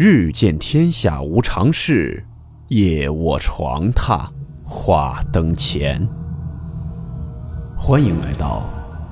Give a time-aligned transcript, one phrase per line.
[0.00, 2.24] 日见天下无常事，
[2.68, 4.30] 夜卧床榻
[4.64, 6.08] 话灯前。
[7.76, 8.70] 欢迎来到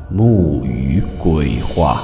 [0.08, 2.00] 木鱼鬼话。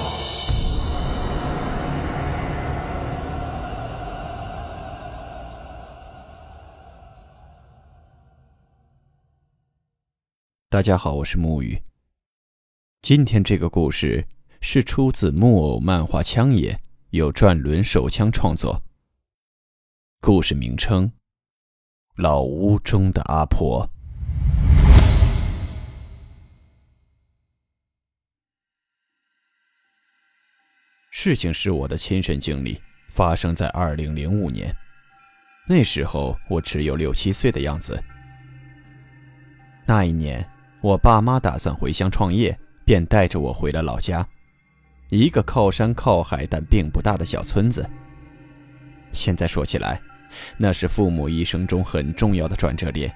[10.69, 11.80] 大家好，我是木鱼。
[13.01, 14.27] 今天这个故事
[14.61, 16.72] 是出自木偶漫画《枪爷》，
[17.12, 18.82] 有转轮手枪创作。
[20.18, 21.12] 故事名称：
[22.16, 23.86] 老屋中的阿婆。
[31.11, 32.80] 事情是我的亲身经历，
[33.11, 34.74] 发生在二零零五年。
[35.69, 38.02] 那时候我只有六七岁的样子。
[39.84, 40.42] 那一年，
[40.80, 42.58] 我爸妈打算回乡创业。
[42.84, 44.27] 便带着我回了老家，
[45.12, 47.86] 一个靠山靠海但并不大的小村子。
[49.10, 50.00] 现在说起来，
[50.56, 53.14] 那是父母一生中很重要的转折点。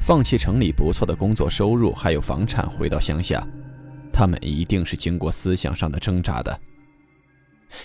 [0.00, 3.46] 放弃城里不错的工作收入，还有房产，回到乡下，
[4.12, 6.60] 他们一定是经过思想上的挣扎的。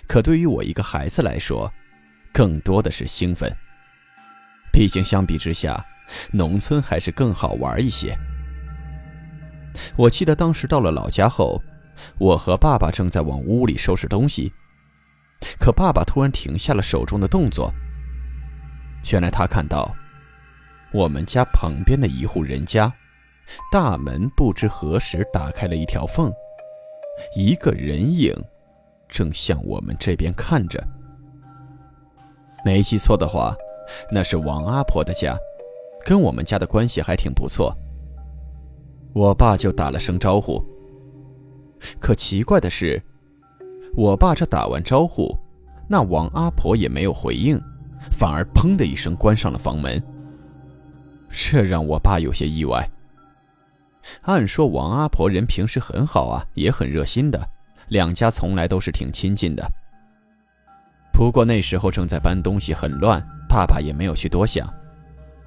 [0.08, 1.72] 可对于我一个孩子来说，
[2.34, 3.56] 更多的是兴奋。
[4.74, 5.86] 毕竟相比之下，
[6.32, 8.18] 农村还是更好玩一些。
[9.96, 11.62] 我记得当时到了老家后，
[12.18, 14.52] 我和爸爸正在往屋里收拾东西，
[15.60, 17.72] 可爸爸突然停下了手中的动作。
[19.12, 19.94] 原来他看到
[20.92, 22.92] 我们家旁边的一户人家，
[23.72, 26.32] 大门不知何时打开了一条缝，
[27.36, 28.34] 一个人影
[29.08, 30.84] 正向我们这边看着。
[32.66, 33.56] 没记错的话，
[34.12, 35.38] 那是王阿婆的家，
[36.04, 37.76] 跟我们家的关系还挺不错。
[39.14, 40.66] 我爸就打了声招呼，
[42.00, 43.02] 可奇怪的是，
[43.96, 45.38] 我爸这打完招呼，
[45.88, 47.62] 那王阿婆也没有回应，
[48.12, 50.02] 反而砰的一声关上了房门。
[51.30, 52.90] 这让我爸有些意外。
[54.22, 57.40] 按说王阿婆人平时很好啊，也很热心的，
[57.90, 59.68] 两家从来都是挺亲近的。
[61.12, 64.72] 不过那时候正在搬东西，很乱，爸爸也没有去多想。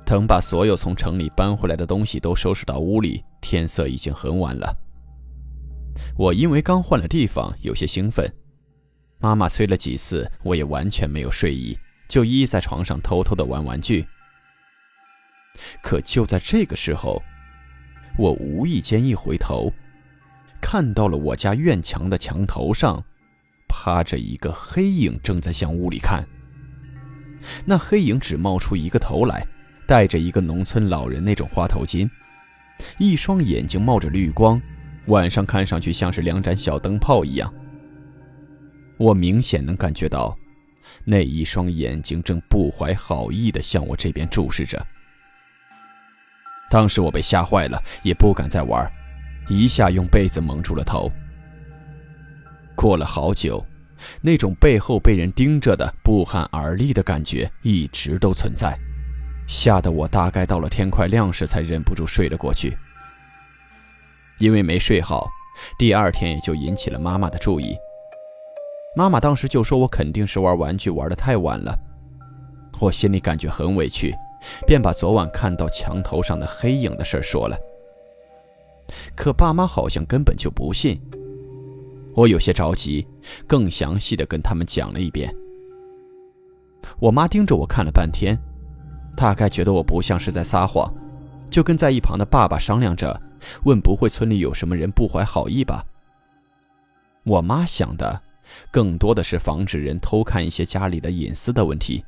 [0.05, 4.75] 等把所有从城里搬回来的东西都收拾到屋里，天色已经很晚了。
[6.17, 8.31] 我因为刚换了地方，有些兴奋。
[9.19, 11.79] 妈妈催了几次，我也完全没有睡意，
[12.09, 14.07] 就依在床上偷偷的玩玩具。
[15.83, 17.23] 可就在这个时候，
[18.17, 19.73] 我无意间一回头，
[20.61, 23.05] 看到了我家院墙的墙头上，
[23.69, 26.27] 趴着一个黑影，正在向屋里看。
[27.65, 29.47] 那黑影只冒出一个头来。
[29.87, 32.07] 戴着一个农村老人那种花头巾，
[32.99, 34.61] 一双眼睛冒着绿光，
[35.09, 37.53] 晚上看上去像是两盏小灯泡一样。
[38.97, 40.37] 我明显能感觉到，
[41.05, 44.85] 那一双眼睛正不怀好意地向我这边注视着。
[46.71, 48.91] 当时我被吓坏了，也不敢再玩，
[49.49, 51.11] 一下用被子蒙住了头。
[52.75, 53.65] 过了好久，
[54.21, 58.79] 那种背后被人盯着的不寒而栗的感觉一直都存在。
[59.47, 62.77] 吓得我大概到了天快亮时才忍不住睡了过去。
[64.39, 65.29] 因为没睡好，
[65.79, 67.77] 第二天也就引起了妈妈的注意。
[68.97, 71.77] 妈妈当时就说我肯定是玩玩具玩得太晚了。
[72.81, 74.15] 我心里感觉很委屈，
[74.67, 77.57] 便把昨晚看到墙头上的黑影的事说了。
[79.17, 81.01] 可爸妈好像根本就不信。
[82.15, 83.07] 我有些着急，
[83.47, 85.33] 更详细的跟他们讲了一遍。
[86.99, 88.37] 我妈盯着我看了半天。
[89.17, 90.93] 大概觉得我不像是在撒谎，
[91.51, 93.21] 就跟在一旁的爸爸商量着，
[93.65, 95.85] 问不会村里有什么人不怀好意吧？
[97.25, 98.23] 我妈想的，
[98.71, 102.05] 更多的是防止人偷看一些家里的隐私的问题。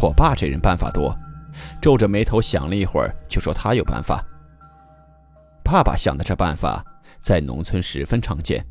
[0.00, 1.14] 我爸这人办法多，
[1.80, 4.24] 皱着眉头想了一会儿，就说他有办法。
[5.62, 6.84] 爸爸想的这办法，
[7.20, 8.64] 在农村十分常见，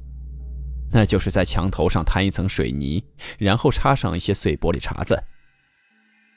[0.91, 3.03] 那就是在墙头上摊一层水泥，
[3.37, 5.21] 然后插上一些碎玻璃碴子。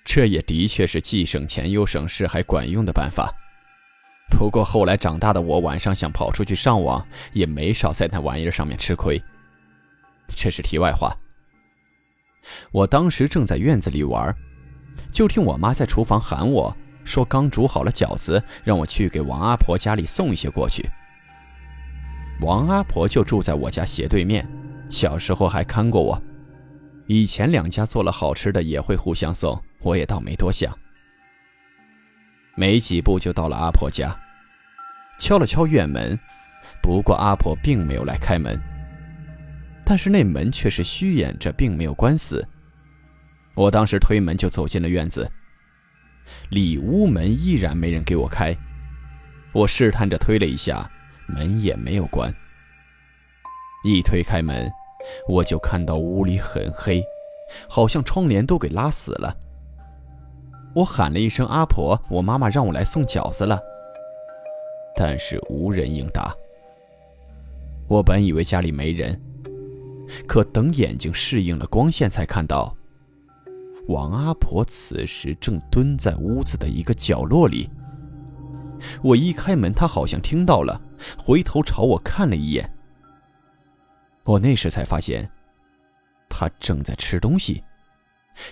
[0.04, 3.32] 这也的确是既省钱又省事还管用的办法。
[4.30, 9.22] 不过后来长大的我，晚上想跑出去上网，也没少在那玩意儿上面吃亏。
[10.28, 11.14] 这是题外话。
[12.72, 14.34] 我当时正在院子里玩，
[15.12, 16.74] 就听我妈在厨房喊我
[17.04, 20.88] 说：“刚煮好了饺子，让我去给王阿婆家里送一些过去。”
[22.40, 24.48] 王阿婆就住在我家斜对面，
[24.88, 26.22] 小时候还看过我。
[27.06, 29.60] 以前两家做了好吃的也会互相送。
[29.82, 30.76] 我也倒没多想，
[32.56, 34.14] 没几步就到了阿婆家，
[35.18, 36.18] 敲了敲院门，
[36.82, 38.60] 不过阿婆并没有来开门，
[39.84, 42.46] 但是那门却是虚掩着，并没有关死，
[43.54, 45.30] 我当时推门就走进了院子，
[46.50, 48.56] 里屋门依然没人给我开。
[49.52, 50.88] 我试探着推了一下，
[51.26, 52.32] 门也没有关。
[53.84, 54.70] 一推开门，
[55.28, 57.02] 我就看到屋里很黑，
[57.68, 59.34] 好像窗帘都给拉死了。
[60.74, 63.60] 我喊了一声“阿婆”，我妈妈让我来送饺子了，
[64.96, 66.34] 但是无人应答。
[67.88, 69.20] 我本以为家里没人，
[70.28, 72.72] 可等眼睛适应了光线，才看到
[73.88, 77.68] 王阿婆此时正蹲在屋子的一个角落里。
[79.02, 80.80] 我一开门，她好像听到了，
[81.18, 82.72] 回头朝我看了一眼。
[84.24, 85.28] 我那时才发现，
[86.28, 87.62] 她正在吃东西，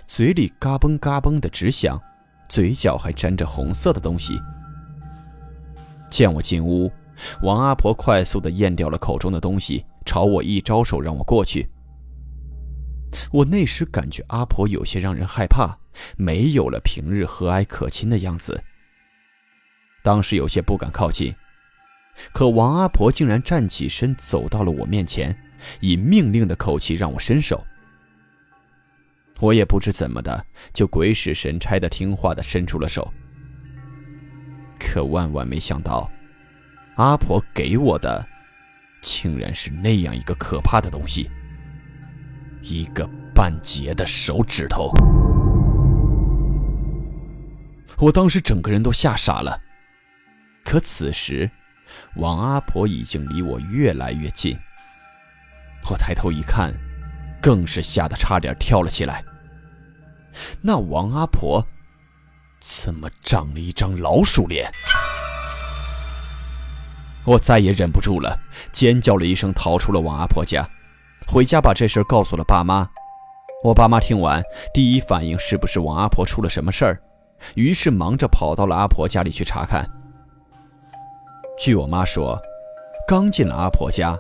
[0.07, 2.01] 嘴里嘎嘣嘎嘣的直响，
[2.49, 4.39] 嘴角还沾着红色的东西。
[6.11, 6.91] 见我进屋，
[7.43, 11.69] 王阿婆快速的咽掉了口中的东西，朝我一招手，让我过去。
[13.33, 15.79] 我那时感觉阿婆有些让人害怕，
[16.17, 18.63] 没有了平日和蔼可亲的样子。
[20.03, 21.35] 当时有些不敢靠近，
[22.33, 25.37] 可王阿婆竟然站起身，走到了我面前，
[25.81, 27.63] 以命令的口气让我伸手。
[29.41, 33.13] 我也不知怎么的，就鬼使神差的听话的伸出了手。
[34.79, 36.11] 可万万没想到，
[36.97, 38.27] 阿婆给我的，
[39.03, 41.31] 竟然是那样一个可怕的东西——
[42.63, 44.91] 一个半截的手指头。
[47.99, 49.61] 我当时整个人都吓傻了。
[50.65, 51.51] 可此时，
[52.17, 54.57] 王阿婆已经离我越来越近。
[55.91, 56.73] 我抬头一看，
[57.49, 59.25] 更是吓得差点跳了起来。
[60.61, 61.67] 那王阿婆
[62.61, 64.71] 怎么长了一张老鼠脸？
[67.25, 68.39] 我再也忍不住了，
[68.71, 70.63] 尖叫了一声，逃出了王阿婆家。
[71.27, 72.87] 回家把这事告诉了爸妈。
[73.65, 74.43] 我爸妈听完，
[74.75, 77.01] 第一反应是不是王阿婆出了什么事儿？
[77.55, 79.89] 于是忙着跑到了阿婆家里去查看。
[81.59, 82.39] 据我妈说，
[83.09, 84.15] 刚进了阿婆家，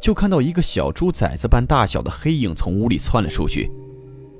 [0.00, 3.70] 就看到一个小猪崽子般大小的黑影从屋里窜了出去，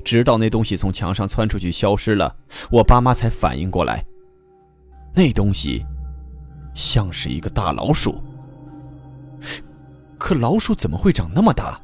[0.04, 2.36] 直到那东西从墙上窜出去消失了，
[2.70, 4.04] 我爸妈才反应过来，
[5.14, 5.84] 那东西
[6.74, 8.22] 像是一个大老鼠。
[10.18, 11.80] 可老鼠怎么会长那么大，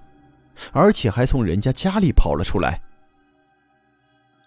[0.73, 2.81] 而且还从人家家里跑了出来？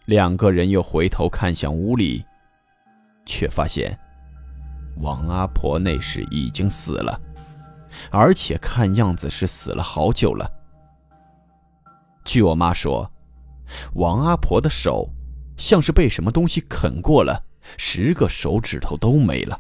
[0.06, 2.24] 两个人又回头看向屋里，
[3.26, 3.98] 却发现。
[5.02, 7.22] 王阿婆那时已经死了，
[8.12, 10.50] 而且看样子是死了好久了。
[12.26, 13.12] 据我妈说，
[13.96, 15.10] 王阿婆的手
[15.58, 17.44] 像是被什么东西啃过了，
[17.78, 19.60] 十个手指头都没了。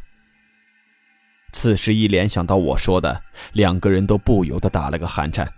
[1.53, 3.21] 此时一联想到我说的，
[3.53, 5.51] 两个人都不由得打了个寒颤。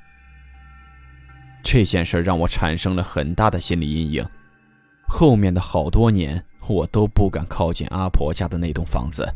[1.64, 4.26] 这件事让我产生了很大的心理阴影，
[5.08, 9.28] 后面的好多年我都不敢靠近阿婆家的那栋房子。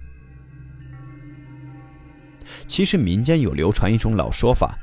[2.67, 4.77] 其实民间有流传一种老说法，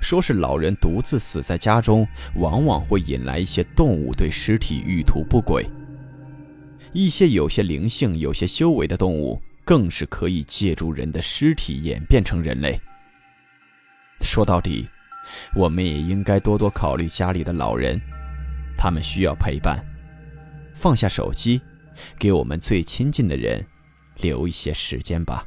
[0.00, 5.68] 说是老人独自死在家中，往往会引来一些动物对尸体欲图不轨。
[6.92, 12.78] 一些有些灵性、有些修为的动物，更是可以借助人的尸体演变成人类。
[14.20, 14.88] 说到底，
[15.54, 18.00] 我们也应该多多考虑家里的老人，
[18.76, 19.82] 他们需要陪伴。
[20.74, 21.60] 放下手机，
[22.18, 23.64] 给我们最亲近的人
[24.16, 25.46] 留一些时间吧。